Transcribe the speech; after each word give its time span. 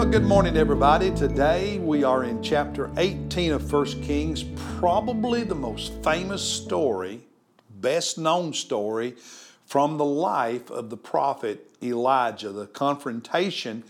Well, 0.00 0.08
good 0.08 0.24
morning, 0.24 0.56
everybody. 0.56 1.10
Today 1.10 1.78
we 1.78 2.04
are 2.04 2.24
in 2.24 2.42
chapter 2.42 2.90
18 2.96 3.52
of 3.52 3.70
1 3.70 3.84
Kings, 4.00 4.42
probably 4.78 5.44
the 5.44 5.54
most 5.54 5.92
famous 6.02 6.40
story, 6.40 7.20
best 7.68 8.16
known 8.16 8.54
story 8.54 9.16
from 9.66 9.98
the 9.98 10.04
life 10.06 10.70
of 10.70 10.88
the 10.88 10.96
prophet 10.96 11.66
Elijah, 11.82 12.48
the 12.48 12.66
confrontation 12.66 13.84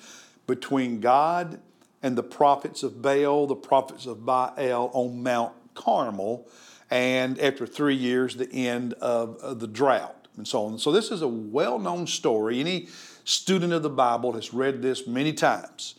between 0.48 0.98
God 0.98 1.60
and 2.02 2.18
the 2.18 2.24
prophets 2.24 2.82
of 2.82 3.00
Baal, 3.00 3.46
the 3.46 3.54
prophets 3.54 4.04
of 4.04 4.26
Baal 4.26 4.90
on 4.92 5.22
Mount 5.22 5.52
Carmel, 5.74 6.48
and 6.90 7.38
after 7.38 7.68
three 7.68 7.94
years, 7.94 8.34
the 8.34 8.52
end 8.52 8.94
of, 8.94 9.36
of 9.36 9.60
the 9.60 9.68
drought 9.68 10.26
and 10.36 10.48
so 10.48 10.64
on. 10.64 10.76
So, 10.80 10.90
this 10.90 11.12
is 11.12 11.22
a 11.22 11.28
well 11.28 11.78
known 11.78 12.08
story. 12.08 12.58
Any 12.58 12.88
student 13.22 13.72
of 13.72 13.84
the 13.84 13.90
Bible 13.90 14.32
has 14.32 14.52
read 14.52 14.82
this 14.82 15.06
many 15.06 15.32
times. 15.32 15.94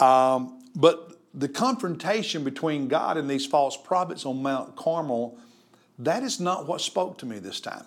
Um, 0.00 0.62
but 0.74 1.18
the 1.34 1.48
confrontation 1.48 2.44
between 2.44 2.88
God 2.88 3.16
and 3.16 3.28
these 3.28 3.46
false 3.46 3.76
prophets 3.76 4.24
on 4.24 4.42
Mount 4.42 4.76
Carmel, 4.76 5.38
that 5.98 6.22
is 6.22 6.40
not 6.40 6.66
what 6.66 6.80
spoke 6.80 7.18
to 7.18 7.26
me 7.26 7.38
this 7.38 7.60
time. 7.60 7.84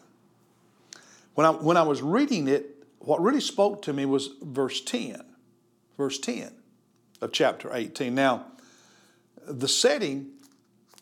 When 1.36 1.46
I, 1.46 1.52
when 1.52 1.78
I 1.78 1.84
was 1.84 2.02
reading 2.02 2.48
it, 2.48 2.84
what 3.00 3.22
really 3.22 3.42
spoke 3.42 3.82
to 3.84 3.94
me 3.94 4.06
was 4.06 4.30
verse 4.42 4.82
10. 4.82 5.22
Verse 5.98 6.20
10 6.20 6.52
of 7.22 7.32
chapter 7.32 7.74
18. 7.74 8.14
Now, 8.14 8.46
the 9.48 9.68
setting 9.68 10.32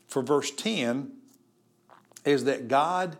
for 0.07 0.21
verse 0.21 0.51
10 0.51 1.11
is 2.25 2.45
that 2.45 2.67
God 2.67 3.17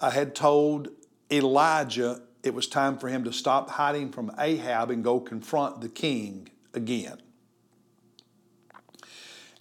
uh, 0.00 0.10
had 0.10 0.34
told 0.34 0.88
Elijah 1.30 2.20
it 2.42 2.54
was 2.54 2.66
time 2.66 2.98
for 2.98 3.08
him 3.08 3.24
to 3.24 3.32
stop 3.32 3.70
hiding 3.70 4.10
from 4.10 4.30
Ahab 4.38 4.90
and 4.90 5.02
go 5.02 5.20
confront 5.20 5.80
the 5.80 5.88
king 5.88 6.50
again. 6.74 7.20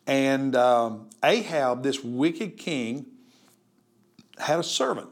And 0.05 0.55
um, 0.55 1.09
Ahab, 1.23 1.83
this 1.83 2.03
wicked 2.03 2.57
king, 2.57 3.05
had 4.37 4.59
a 4.59 4.63
servant 4.63 5.09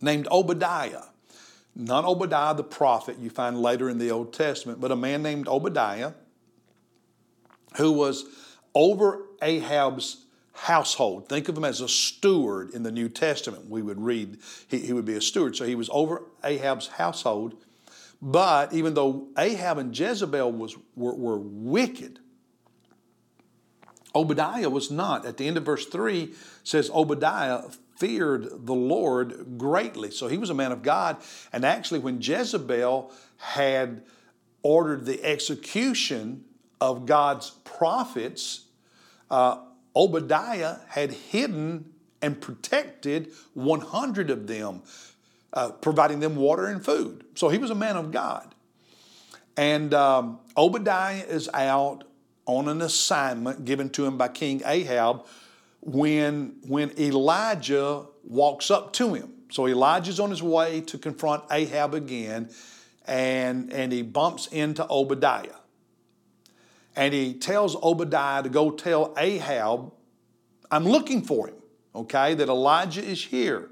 named 0.00 0.26
Obadiah. 0.30 1.02
Not 1.76 2.04
Obadiah 2.04 2.54
the 2.54 2.64
prophet 2.64 3.18
you 3.18 3.30
find 3.30 3.60
later 3.60 3.90
in 3.90 3.98
the 3.98 4.10
Old 4.10 4.32
Testament, 4.32 4.80
but 4.80 4.92
a 4.92 4.96
man 4.96 5.22
named 5.22 5.48
Obadiah 5.48 6.12
who 7.76 7.92
was 7.92 8.24
over 8.74 9.26
Ahab's 9.42 10.24
household. 10.52 11.28
Think 11.28 11.48
of 11.48 11.56
him 11.56 11.64
as 11.64 11.80
a 11.80 11.88
steward 11.88 12.70
in 12.70 12.84
the 12.84 12.92
New 12.92 13.08
Testament. 13.08 13.68
We 13.68 13.82
would 13.82 14.00
read 14.00 14.38
he, 14.68 14.78
he 14.78 14.92
would 14.92 15.04
be 15.04 15.14
a 15.14 15.20
steward. 15.20 15.56
So 15.56 15.64
he 15.64 15.74
was 15.74 15.90
over 15.92 16.22
Ahab's 16.44 16.86
household. 16.88 17.56
But 18.20 18.72
even 18.72 18.94
though 18.94 19.28
Ahab 19.36 19.78
and 19.78 19.98
Jezebel 19.98 20.52
was, 20.52 20.76
were, 20.94 21.14
were 21.14 21.38
wicked, 21.38 22.20
Obadiah 24.14 24.70
was 24.70 24.90
not. 24.90 25.26
At 25.26 25.36
the 25.36 25.46
end 25.46 25.56
of 25.56 25.64
verse 25.64 25.86
3 25.86 26.32
says 26.62 26.90
Obadiah 26.94 27.62
feared 27.96 28.66
the 28.66 28.74
Lord 28.74 29.58
greatly. 29.58 30.10
So 30.10 30.28
he 30.28 30.38
was 30.38 30.50
a 30.50 30.54
man 30.54 30.72
of 30.72 30.82
God. 30.82 31.16
And 31.52 31.64
actually, 31.64 32.00
when 32.00 32.20
Jezebel 32.20 33.10
had 33.38 34.02
ordered 34.62 35.04
the 35.04 35.22
execution 35.24 36.44
of 36.80 37.06
God's 37.06 37.50
prophets, 37.64 38.66
uh, 39.30 39.58
Obadiah 39.94 40.76
had 40.88 41.12
hidden 41.12 41.92
and 42.20 42.40
protected 42.40 43.32
100 43.52 44.30
of 44.30 44.46
them, 44.46 44.82
uh, 45.54 45.70
providing 45.70 46.20
them 46.20 46.36
water 46.36 46.66
and 46.66 46.84
food. 46.84 47.24
So 47.36 47.48
he 47.48 47.58
was 47.58 47.70
a 47.70 47.74
man 47.74 47.96
of 47.96 48.10
God. 48.10 48.54
And 49.56 49.94
um, 49.94 50.40
Obadiah 50.56 51.24
is 51.24 51.48
out 51.54 52.04
on 52.44 52.68
an 52.68 52.82
assignment 52.82 53.64
given 53.64 53.88
to 53.90 54.04
him 54.04 54.18
by 54.18 54.28
King 54.28 54.62
Ahab 54.66 55.24
when, 55.80 56.56
when 56.66 56.90
Elijah 56.98 58.04
walks 58.24 58.70
up 58.70 58.92
to 58.94 59.14
him. 59.14 59.32
So 59.50 59.68
Elijah's 59.68 60.18
on 60.18 60.30
his 60.30 60.42
way 60.42 60.80
to 60.82 60.98
confront 60.98 61.44
Ahab 61.50 61.94
again, 61.94 62.50
and, 63.06 63.72
and 63.72 63.92
he 63.92 64.02
bumps 64.02 64.48
into 64.48 64.84
Obadiah. 64.90 65.54
And 66.96 67.14
he 67.14 67.34
tells 67.34 67.76
Obadiah 67.76 68.42
to 68.42 68.48
go 68.48 68.70
tell 68.70 69.14
Ahab, 69.16 69.92
I'm 70.70 70.84
looking 70.84 71.22
for 71.22 71.48
him, 71.48 71.56
okay, 71.94 72.34
that 72.34 72.48
Elijah 72.48 73.04
is 73.04 73.24
here. 73.24 73.70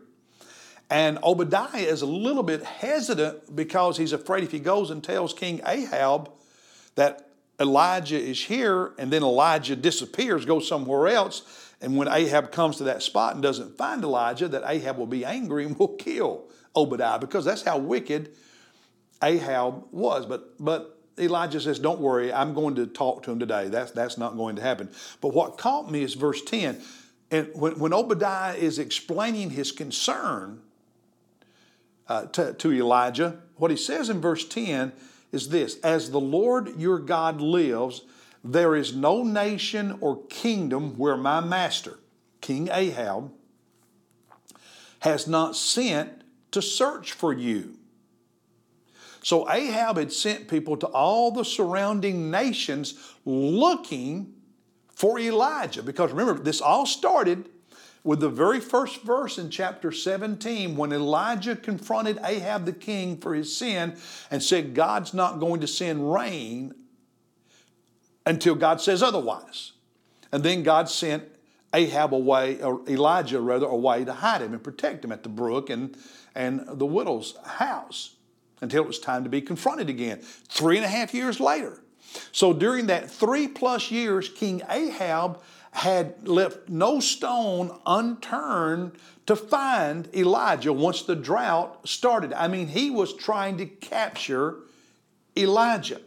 And 0.93 1.19
Obadiah 1.25 1.79
is 1.79 2.03
a 2.03 2.07
little 2.07 2.43
bit 2.43 2.63
hesitant 2.63 3.57
because 3.57 3.97
he's 3.97 4.13
afraid 4.13 4.45
if 4.45 4.53
he 4.53 4.59
goes 4.59 4.91
and 4.91 5.03
tells 5.03 5.33
King 5.33 5.63
Ahab 5.67 6.31
that 6.97 7.31
Elijah 7.59 8.21
is 8.21 8.45
here 8.45 8.93
and 8.99 9.11
then 9.11 9.23
Elijah 9.23 9.75
disappears, 9.75 10.45
goes 10.45 10.69
somewhere 10.69 11.09
else, 11.09 11.73
and 11.81 11.97
when 11.97 12.09
Ahab 12.09 12.53
comes 12.53 12.77
to 12.77 12.85
that 12.85 13.03
spot 13.03 13.33
and 13.33 13.43
doesn't 13.43 13.79
find 13.79 14.05
Elijah, 14.05 14.49
that 14.49 14.65
Ahab 14.67 14.99
will 14.99 15.07
be 15.07 15.25
angry 15.25 15.65
and 15.65 15.79
will 15.79 15.97
kill 15.97 16.45
Obadiah 16.77 17.19
because 17.19 17.47
that's 17.47 17.63
how 17.63 17.79
wicked 17.79 18.35
Ahab 19.23 19.85
was. 19.93 20.27
But, 20.27 20.63
but 20.63 21.01
Elijah 21.19 21.63
says, 21.63 21.79
Don't 21.79 22.01
worry, 22.01 22.31
I'm 22.31 22.53
going 22.53 22.75
to 22.75 22.87
talk 22.87 23.23
to 23.23 23.31
him 23.31 23.39
today. 23.39 23.69
That's, 23.69 23.93
that's 23.93 24.19
not 24.19 24.37
going 24.37 24.57
to 24.57 24.63
happen. 24.63 24.91
But 25.23 25.33
what 25.33 25.57
caught 25.57 25.91
me 25.91 26.03
is 26.03 26.13
verse 26.13 26.43
10. 26.43 26.83
And 27.31 27.49
when, 27.55 27.79
when 27.79 27.95
Obadiah 27.95 28.57
is 28.57 28.79
explaining 28.79 29.49
his 29.49 29.73
concern 29.73 30.61
uh, 32.13 32.27
to, 32.27 32.53
to 32.53 32.71
Elijah, 32.71 33.39
what 33.57 33.71
he 33.71 33.77
says 33.77 34.11
in 34.11 34.21
verse 34.21 34.47
10 34.47 34.93
is 35.33 35.49
this 35.49 35.79
As 35.81 36.11
the 36.11 36.21
Lord 36.21 36.79
your 36.79 36.99
God 36.99 37.41
lives, 37.41 38.03
there 38.45 38.77
is 38.77 38.95
no 38.95 39.25
nation 39.25 39.97
or 40.03 40.23
kingdom 40.27 40.99
where 40.99 41.17
my 41.17 41.41
master, 41.41 41.99
King 42.43 42.69
Ahab, 42.71 43.33
has 44.99 45.27
not 45.27 45.57
sent 45.57 46.23
to 46.51 46.61
search 46.61 47.13
for 47.13 47.33
you. 47.33 47.79
So 49.23 49.49
Ahab 49.49 49.97
had 49.97 50.13
sent 50.13 50.49
people 50.49 50.77
to 50.79 50.87
all 50.89 51.31
the 51.31 51.45
surrounding 51.45 52.31
nations 52.31 53.15
looking 53.25 54.35
for 54.95 55.19
Elijah. 55.19 55.83
Because 55.83 56.11
remember, 56.11 56.43
this 56.43 56.61
all 56.61 56.85
started 56.85 57.49
with 58.05 58.21
the 58.21 58.29
very 58.29 58.61
first 58.61 59.03
verse 59.03 59.39
in 59.39 59.49
chapter 59.51 59.93
17 59.93 60.77
when 60.77 60.93
Elijah 60.93 61.55
confronted 61.55 62.19
Ahab 62.25 62.65
the 62.65 62.73
king 62.73 63.17
for 63.17 63.35
his 63.35 63.57
sin 63.57 63.97
and 64.31 64.43
said, 64.43 64.75
God's 64.75 65.15
not 65.15 65.39
going 65.39 65.61
to 65.61 65.67
send 65.67 66.13
rain 66.13 66.75
until 68.27 68.55
God 68.55 68.81
says 68.81 69.03
otherwise. 69.03 69.73
And 70.33 70.43
then 70.43 70.63
God 70.63 70.89
sent 70.89 71.25
Ahab 71.75 72.13
away, 72.13 72.61
or 72.61 72.83
Elijah 72.89 73.41
rather, 73.41 73.67
away 73.67 74.05
to 74.05 74.13
hide 74.13 74.43
him 74.43 74.53
and 74.53 74.63
protect 74.63 75.05
him 75.05 75.13
at 75.13 75.23
the 75.23 75.29
brook 75.29 75.71
and, 75.71 75.97
and 76.35 76.67
the 76.67 76.87
widow's 76.87 77.37
house 77.45 78.17
until 78.61 78.83
it 78.83 78.87
was 78.87 78.99
time 78.99 79.25
to 79.25 79.31
be 79.31 79.41
confronted 79.41 79.89
again. 79.89 80.19
Three 80.19 80.77
and 80.77 80.85
a 80.85 80.89
half 80.89 81.15
years 81.15 81.41
later. 81.41 81.83
So 82.31 82.53
during 82.53 82.87
that 82.87 83.11
three 83.11 83.49
plus 83.49 83.91
years, 83.91 84.29
King 84.29 84.63
Ahab 84.69 85.41
had 85.73 86.29
left 86.29 86.69
no 86.69 87.01
stone 87.01 87.77
unturned 87.87 88.93
to 89.27 89.35
find 89.35 90.09
Elijah 90.15 90.73
once 90.73 91.03
the 91.03 91.17
drought 91.17 91.89
started. 91.89 92.33
I 92.35 92.47
mean, 92.49 92.69
he 92.69 92.91
was 92.91 93.15
trying 93.15 93.57
to 93.59 93.67
capture 93.67 94.57
Elijah. 95.37 96.01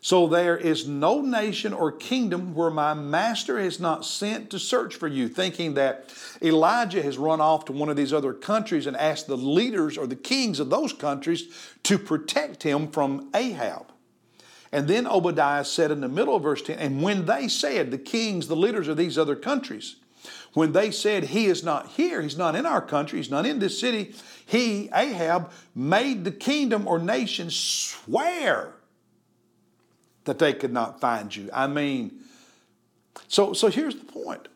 So 0.00 0.26
there 0.26 0.56
is 0.56 0.88
no 0.88 1.20
nation 1.20 1.72
or 1.72 1.92
kingdom 1.92 2.54
where 2.54 2.70
my 2.70 2.92
master 2.92 3.60
has 3.60 3.78
not 3.78 4.04
sent 4.04 4.50
to 4.50 4.58
search 4.58 4.96
for 4.96 5.06
you, 5.06 5.28
thinking 5.28 5.74
that 5.74 6.12
Elijah 6.42 7.02
has 7.02 7.18
run 7.18 7.40
off 7.40 7.66
to 7.66 7.72
one 7.72 7.88
of 7.88 7.96
these 7.96 8.12
other 8.12 8.32
countries 8.32 8.88
and 8.88 8.96
asked 8.96 9.28
the 9.28 9.36
leaders 9.36 9.96
or 9.96 10.08
the 10.08 10.16
kings 10.16 10.58
of 10.58 10.70
those 10.70 10.92
countries 10.92 11.44
to 11.84 11.98
protect 11.98 12.64
him 12.64 12.88
from 12.88 13.30
Ahab. 13.32 13.91
And 14.72 14.88
then 14.88 15.06
Obadiah 15.06 15.64
said 15.64 15.90
in 15.90 16.00
the 16.00 16.08
middle 16.08 16.34
of 16.34 16.42
verse 16.42 16.62
10, 16.62 16.78
and 16.78 17.02
when 17.02 17.26
they 17.26 17.46
said, 17.46 17.90
the 17.90 17.98
kings, 17.98 18.48
the 18.48 18.56
leaders 18.56 18.88
of 18.88 18.96
these 18.96 19.18
other 19.18 19.36
countries, 19.36 19.96
when 20.54 20.72
they 20.72 20.90
said, 20.90 21.24
He 21.24 21.46
is 21.46 21.62
not 21.62 21.88
here, 21.88 22.22
He's 22.22 22.38
not 22.38 22.56
in 22.56 22.64
our 22.64 22.80
country, 22.80 23.18
He's 23.18 23.30
not 23.30 23.44
in 23.44 23.58
this 23.58 23.78
city, 23.78 24.14
he, 24.46 24.90
Ahab, 24.94 25.50
made 25.74 26.24
the 26.24 26.30
kingdom 26.30 26.86
or 26.86 26.98
nation 26.98 27.48
swear 27.50 28.74
that 30.24 30.38
they 30.38 30.52
could 30.52 30.72
not 30.72 31.00
find 31.00 31.34
you. 31.34 31.48
I 31.52 31.66
mean, 31.66 32.20
so, 33.28 33.52
so 33.52 33.68
here's 33.68 33.96
the 33.96 34.04
point. 34.04 34.48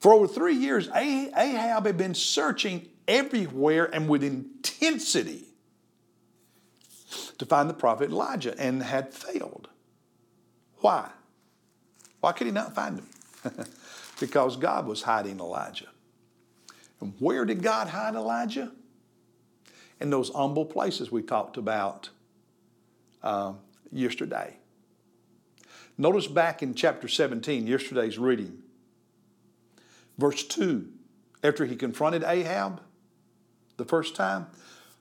For 0.00 0.12
over 0.12 0.28
three 0.28 0.54
years, 0.54 0.88
Ahab 0.94 1.86
had 1.86 1.96
been 1.96 2.14
searching 2.14 2.88
everywhere 3.06 3.92
and 3.92 4.08
with 4.08 4.22
intensity 4.22 5.47
to 7.38 7.46
find 7.46 7.70
the 7.70 7.74
prophet 7.74 8.10
Elijah 8.10 8.54
and 8.58 8.82
had 8.82 9.14
failed. 9.14 9.68
Why? 10.78 11.10
Why 12.20 12.32
could 12.32 12.46
he 12.46 12.52
not 12.52 12.74
find 12.74 12.98
him? 12.98 13.06
because 14.20 14.56
God 14.56 14.86
was 14.86 15.02
hiding 15.02 15.38
Elijah. 15.38 15.88
And 17.00 17.14
where 17.18 17.44
did 17.44 17.62
God 17.62 17.88
hide 17.88 18.14
Elijah? 18.14 18.72
In 20.00 20.10
those 20.10 20.30
humble 20.30 20.64
places 20.64 21.10
we 21.10 21.22
talked 21.22 21.56
about 21.56 22.10
uh, 23.22 23.54
yesterday. 23.92 24.56
Notice 25.96 26.28
back 26.28 26.62
in 26.62 26.74
chapter 26.74 27.08
17, 27.08 27.66
yesterday's 27.66 28.18
reading, 28.18 28.62
verse 30.16 30.44
2, 30.44 30.88
after 31.42 31.64
he 31.64 31.74
confronted 31.74 32.22
Ahab 32.22 32.80
the 33.76 33.84
first 33.84 34.14
time, 34.14 34.46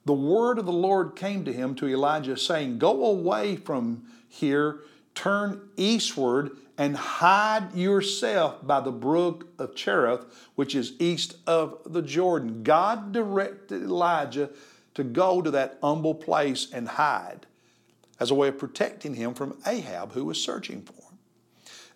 the 0.08 0.14
word 0.14 0.58
of 0.58 0.66
the 0.66 0.72
Lord 0.72 1.16
came 1.16 1.44
to 1.44 1.54
him 1.54 1.76
to 1.76 1.88
Elijah, 1.88 2.38
saying, 2.38 2.80
Go 2.80 3.06
away 3.06 3.58
from 3.58 4.04
here, 4.30 4.80
turn 5.14 5.70
eastward, 5.76 6.52
and 6.78 6.96
hide 6.96 7.76
yourself 7.76 8.66
by 8.66 8.80
the 8.80 8.92
brook 8.92 9.48
of 9.60 9.76
Cherith, 9.76 10.26
which 10.56 10.76
is 10.76 10.94
east 11.00 11.36
of 11.46 11.80
the 11.86 12.02
Jordan. 12.02 12.64
God 12.64 13.12
directed 13.12 13.84
Elijah 13.84 14.50
to 14.94 15.04
go 15.04 15.42
to 15.42 15.52
that 15.52 15.78
humble 15.84 16.16
place 16.16 16.72
and 16.72 16.88
hide 16.88 17.46
as 18.20 18.32
a 18.32 18.36
way 18.36 18.48
of 18.48 18.58
protecting 18.58 19.16
him 19.16 19.34
from 19.34 19.58
Ahab, 19.66 20.14
who 20.14 20.24
was 20.24 20.42
searching 20.42 20.84
for 20.84 20.94
him. 20.94 21.18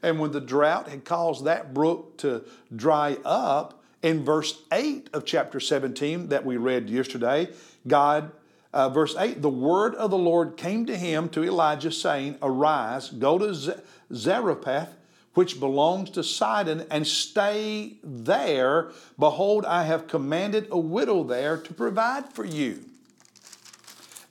And 0.04 0.19
when 0.19 0.31
the 0.31 0.42
drought 0.42 0.90
had 0.90 1.06
caused 1.06 1.46
that 1.46 1.74
brook 1.74 2.18
to 2.18 2.44
dry 2.75 3.18
up, 3.24 3.81
in 4.01 4.24
verse 4.24 4.62
8 4.71 5.09
of 5.13 5.25
chapter 5.25 5.59
17 5.59 6.30
that 6.30 6.45
we 6.45 6.57
read 6.57 6.89
yesterday, 6.89 7.50
God, 7.88 8.31
uh, 8.74 8.89
verse 8.89 9.15
8, 9.18 9.42
the 9.42 9.50
word 9.50 9.95
of 9.95 10.12
the 10.12 10.18
Lord 10.18 10.57
came 10.57 10.86
to 10.86 10.98
him, 10.98 11.30
to 11.30 11.44
Elijah, 11.44 11.92
saying, 11.92 12.38
Arise, 12.42 13.09
go 13.09 13.38
to 13.38 13.81
Zarephath, 14.13 14.95
which 15.33 15.59
belongs 15.59 16.09
to 16.12 16.24
Sidon, 16.24 16.86
and 16.89 17.06
stay 17.06 17.94
there. 18.03 18.92
Behold, 19.19 19.65
I 19.65 19.83
have 19.83 20.07
commanded 20.07 20.68
a 20.71 20.80
widow 20.80 21.24
there 21.24 21.57
to 21.57 21.74
provide 21.74 22.33
for 22.33 22.45
you. 22.45 22.83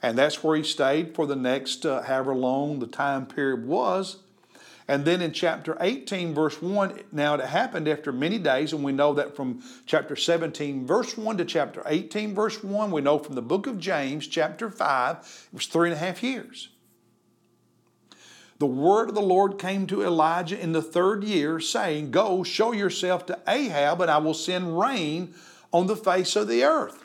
And 0.03 0.17
that's 0.17 0.43
where 0.43 0.57
he 0.57 0.63
stayed 0.63 1.15
for 1.15 1.27
the 1.27 1.37
next, 1.37 1.85
uh, 1.85 2.03
however 2.03 2.35
long 2.35 2.79
the 2.79 2.87
time 2.87 3.27
period 3.27 3.67
was. 3.67 4.17
And 4.91 5.05
then 5.05 5.23
in 5.23 5.31
chapter 5.31 5.77
18, 5.81 6.35
verse 6.35 6.61
1, 6.61 7.03
now 7.13 7.35
it 7.35 7.41
happened 7.43 7.87
after 7.87 8.11
many 8.11 8.39
days, 8.39 8.73
and 8.73 8.83
we 8.83 8.91
know 8.91 9.15
that 9.15 9.37
from 9.37 9.63
chapter 9.87 10.17
17, 10.17 10.85
verse 10.85 11.17
1 11.17 11.37
to 11.37 11.45
chapter 11.45 11.85
18, 11.87 12.35
verse 12.35 12.65
1, 12.65 12.91
we 12.91 13.01
know 13.01 13.17
from 13.17 13.37
the 13.37 13.41
book 13.41 13.69
of 13.69 13.79
James, 13.79 14.27
chapter 14.27 14.69
5, 14.69 15.17
it 15.17 15.55
was 15.55 15.67
three 15.67 15.91
and 15.91 15.97
a 15.97 16.01
half 16.05 16.25
years. 16.25 16.71
The 18.59 18.67
word 18.67 19.09
of 19.09 19.15
the 19.15 19.21
Lord 19.21 19.61
came 19.61 19.87
to 19.87 20.03
Elijah 20.03 20.61
in 20.61 20.73
the 20.73 20.83
third 20.83 21.23
year, 21.23 21.61
saying, 21.61 22.11
Go, 22.11 22.43
show 22.43 22.73
yourself 22.73 23.27
to 23.27 23.39
Ahab, 23.47 24.01
and 24.01 24.11
I 24.11 24.19
will 24.19 24.35
send 24.35 24.77
rain 24.77 25.35
on 25.73 25.87
the 25.87 25.95
face 25.95 26.35
of 26.35 26.49
the 26.49 26.65
earth. 26.65 27.05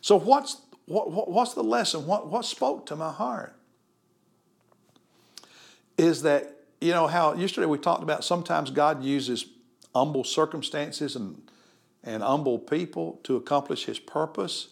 So, 0.00 0.18
what's, 0.18 0.56
what, 0.86 1.30
what's 1.30 1.54
the 1.54 1.62
lesson? 1.62 2.04
What, 2.04 2.26
what 2.26 2.44
spoke 2.44 2.84
to 2.86 2.96
my 2.96 3.12
heart? 3.12 3.54
Is 5.96 6.22
that 6.22 6.56
you 6.80 6.92
know 6.92 7.06
how 7.06 7.34
yesterday 7.34 7.66
we 7.66 7.78
talked 7.78 8.02
about 8.02 8.24
sometimes 8.24 8.70
God 8.70 9.04
uses 9.04 9.46
humble 9.94 10.24
circumstances 10.24 11.16
and, 11.16 11.42
and 12.02 12.22
humble 12.22 12.58
people 12.58 13.20
to 13.24 13.36
accomplish 13.36 13.84
his 13.84 13.98
purpose. 13.98 14.68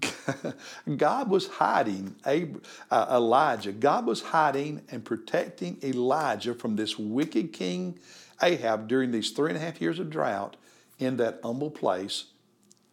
God 0.96 1.30
was 1.30 1.48
hiding 1.48 2.14
uh, 2.24 3.06
Elijah. 3.10 3.72
God 3.72 4.06
was 4.06 4.22
hiding 4.22 4.82
and 4.90 5.04
protecting 5.04 5.78
Elijah 5.82 6.54
from 6.54 6.76
this 6.76 6.98
wicked 6.98 7.52
king 7.52 7.98
Ahab 8.42 8.86
during 8.88 9.10
these 9.10 9.30
three 9.30 9.50
and 9.50 9.56
a 9.56 9.60
half 9.60 9.80
years 9.80 9.98
of 9.98 10.10
drought 10.10 10.56
in 10.98 11.16
that 11.16 11.40
humble 11.42 11.70
place 11.70 12.26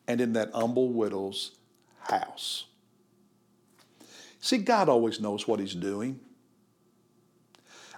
and 0.07 0.19
in 0.21 0.33
that 0.33 0.51
humble 0.53 0.89
widow's 0.89 1.51
house. 1.99 2.65
See, 4.39 4.57
God 4.57 4.89
always 4.89 5.19
knows 5.19 5.47
what 5.47 5.59
He's 5.59 5.75
doing. 5.75 6.19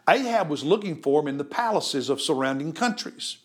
Ahab 0.08 0.50
was 0.50 0.64
looking 0.64 1.02
for 1.02 1.22
him 1.22 1.28
in 1.28 1.38
the 1.38 1.44
palaces 1.44 2.10
of 2.10 2.22
surrounding 2.22 2.74
countries. 2.74 3.38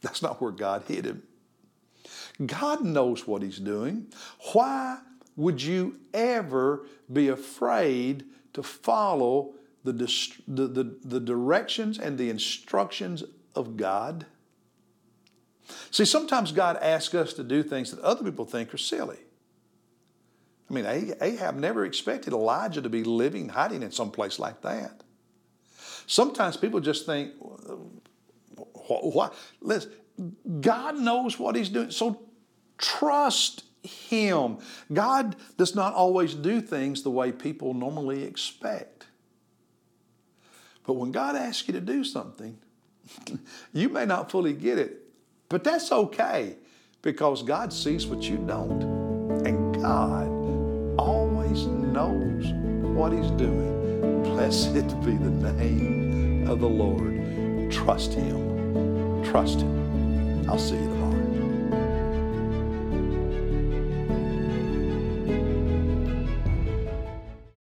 That's 0.00 0.22
not 0.22 0.40
where 0.40 0.52
God 0.52 0.84
hid 0.88 1.04
him. 1.04 1.22
God 2.44 2.84
knows 2.84 3.26
what 3.26 3.42
He's 3.42 3.58
doing. 3.58 4.06
Why 4.52 4.98
would 5.36 5.62
you 5.62 5.96
ever 6.12 6.86
be 7.10 7.28
afraid 7.28 8.24
to 8.52 8.62
follow 8.62 9.54
the, 9.84 9.92
the, 9.92 10.66
the, 10.66 10.96
the 11.04 11.20
directions 11.20 11.98
and 11.98 12.18
the 12.18 12.28
instructions 12.28 13.24
of 13.54 13.76
God? 13.76 14.26
See, 15.90 16.04
sometimes 16.04 16.52
God 16.52 16.76
asks 16.76 17.14
us 17.14 17.32
to 17.34 17.44
do 17.44 17.62
things 17.62 17.90
that 17.90 18.00
other 18.00 18.24
people 18.24 18.44
think 18.44 18.72
are 18.72 18.78
silly. 18.78 19.18
I 20.68 20.72
mean, 20.72 21.14
Ahab 21.20 21.56
never 21.56 21.84
expected 21.84 22.32
Elijah 22.32 22.82
to 22.82 22.88
be 22.88 23.04
living, 23.04 23.48
hiding 23.48 23.82
in 23.82 23.92
some 23.92 24.10
place 24.10 24.38
like 24.38 24.62
that. 24.62 25.02
Sometimes 26.06 26.56
people 26.56 26.80
just 26.80 27.06
think, 27.06 27.32
why? 28.88 29.30
Listen, 29.60 29.92
God 30.60 30.96
knows 30.96 31.38
what 31.38 31.54
He's 31.54 31.68
doing, 31.68 31.90
so 31.90 32.20
trust 32.78 33.64
Him. 33.82 34.58
God 34.92 35.36
does 35.56 35.74
not 35.74 35.94
always 35.94 36.34
do 36.34 36.60
things 36.60 37.02
the 37.02 37.10
way 37.10 37.30
people 37.30 37.74
normally 37.74 38.24
expect. 38.24 39.06
But 40.84 40.94
when 40.94 41.12
God 41.12 41.36
asks 41.36 41.66
you 41.66 41.74
to 41.74 41.80
do 41.80 42.04
something, 42.04 42.58
you 43.72 43.88
may 43.88 44.06
not 44.06 44.30
fully 44.30 44.52
get 44.52 44.78
it, 44.78 45.02
but 45.48 45.62
that's 45.62 45.92
okay 45.92 46.56
because 47.02 47.42
God 47.42 47.72
sees 47.72 48.06
what 48.06 48.22
you 48.22 48.36
don't. 48.36 48.82
And 49.44 49.80
God 49.80 50.35
knows 51.64 52.52
what 52.94 53.12
He's 53.12 53.30
doing. 53.32 54.22
Blessed 54.22 54.74
be 54.96 55.16
the 55.16 55.52
name 55.52 56.48
of 56.48 56.60
the 56.60 56.68
Lord. 56.68 57.72
Trust 57.72 58.12
Him. 58.12 59.24
Trust 59.24 59.60
Him. 59.60 60.50
I'll 60.50 60.58
see 60.58 60.76
you 60.76 60.82
tomorrow. 60.82 61.15